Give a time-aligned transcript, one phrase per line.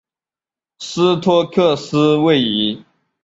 [0.79, 2.83] 斯托克斯位移。